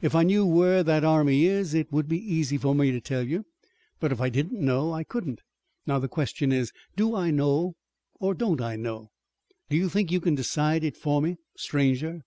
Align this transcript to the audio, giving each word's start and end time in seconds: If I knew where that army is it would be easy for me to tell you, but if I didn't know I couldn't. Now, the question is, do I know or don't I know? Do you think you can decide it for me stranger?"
If 0.00 0.14
I 0.14 0.22
knew 0.22 0.46
where 0.46 0.82
that 0.82 1.04
army 1.04 1.44
is 1.44 1.74
it 1.74 1.92
would 1.92 2.08
be 2.08 2.16
easy 2.34 2.56
for 2.56 2.74
me 2.74 2.90
to 2.92 2.98
tell 2.98 3.22
you, 3.22 3.44
but 4.00 4.10
if 4.10 4.22
I 4.22 4.30
didn't 4.30 4.64
know 4.64 4.90
I 4.94 5.04
couldn't. 5.04 5.42
Now, 5.86 5.98
the 5.98 6.08
question 6.08 6.50
is, 6.50 6.72
do 6.96 7.14
I 7.14 7.30
know 7.30 7.74
or 8.18 8.32
don't 8.32 8.62
I 8.62 8.76
know? 8.76 9.10
Do 9.68 9.76
you 9.76 9.90
think 9.90 10.10
you 10.10 10.22
can 10.22 10.34
decide 10.34 10.82
it 10.82 10.96
for 10.96 11.20
me 11.20 11.36
stranger?" 11.58 12.22